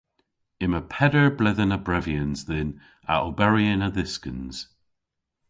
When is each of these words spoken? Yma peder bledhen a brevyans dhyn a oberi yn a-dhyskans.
Yma 0.63 0.81
peder 0.93 1.27
bledhen 1.37 1.75
a 1.77 1.79
brevyans 1.87 2.39
dhyn 2.47 2.69
a 3.13 3.15
oberi 3.27 3.65
yn 3.73 3.85
a-dhyskans. 3.87 4.57